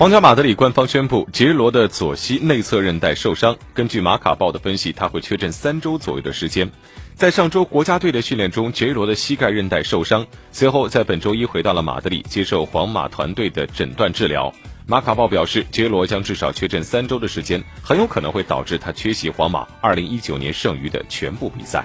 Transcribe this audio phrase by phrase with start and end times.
[0.00, 6.66] 皇家马德里官方宣布杰罗的左膝内侧韧带受伤，根据马卡报的分析，他会缺阵三周左右的时间。
[7.14, 14.50] 在上周国家队的训练中，杰罗的膝盖韧带受伤，随后在本周一回到了马德里接受皇马团队的诊断治疗。
[14.86, 21.78] 马卡报表示，杰罗将至少缺阵三周的时间，很有可能会导致他缺席皇马2019年剩余的全部比赛。